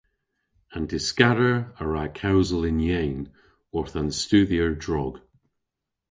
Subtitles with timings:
[0.75, 3.19] An dyskador a wra kewsel yn yeyn
[3.77, 5.15] orth an studhyer drog.